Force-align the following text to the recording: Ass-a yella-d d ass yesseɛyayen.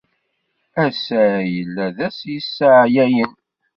Ass-a 0.85 1.23
yella-d 1.53 1.95
d 1.97 1.99
ass 2.07 2.19
yesseɛyayen. 2.33 3.33